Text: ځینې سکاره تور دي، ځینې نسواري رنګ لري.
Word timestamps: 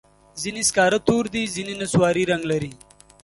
ځینې 0.41 0.61
سکاره 0.69 0.99
تور 1.07 1.23
دي، 1.33 1.43
ځینې 1.55 1.73
نسواري 1.81 2.23
رنګ 2.31 2.43
لري. 2.51 2.71